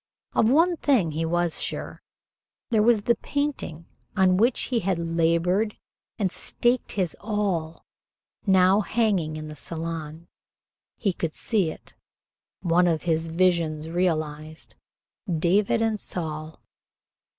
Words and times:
Of 0.33 0.49
one 0.49 0.77
thing 0.77 1.11
he 1.11 1.25
was 1.25 1.61
sure. 1.61 2.01
There 2.71 2.81
was 2.81 3.03
the 3.03 3.13
painting 3.13 3.85
on 4.17 4.37
which 4.37 4.61
he 4.61 4.79
had 4.79 4.97
labored 4.97 5.77
and 6.17 6.31
staked 6.31 6.93
his 6.93 7.15
all 7.19 7.85
now 8.47 8.79
hanging 8.81 9.35
in 9.35 9.47
the 9.47 9.55
Salon. 9.55 10.27
He 10.97 11.13
could 11.13 11.35
see 11.35 11.69
it, 11.69 11.93
one 12.61 12.87
of 12.87 13.03
his 13.03 13.27
visions 13.27 13.91
realized, 13.91 14.73
David 15.37 15.83
and 15.83 15.99
Saul. 15.99 16.63